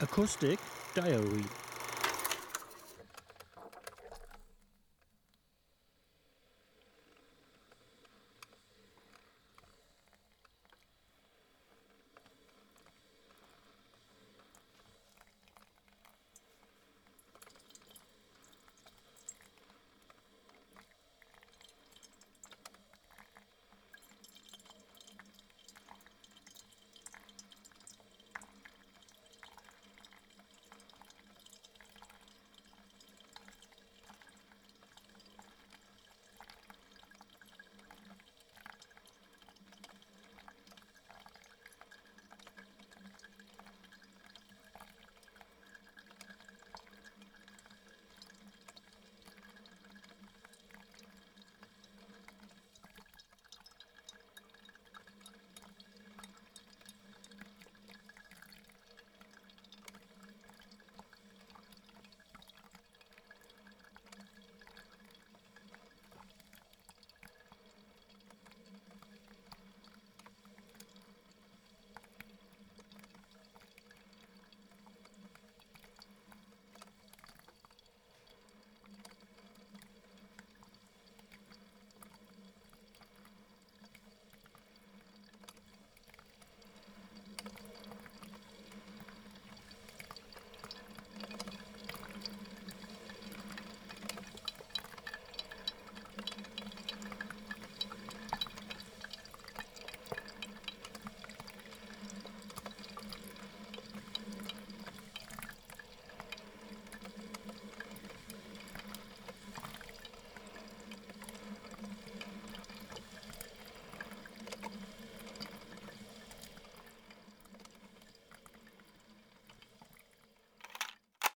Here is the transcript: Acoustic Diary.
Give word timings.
Acoustic 0.00 0.60
Diary. 0.94 1.67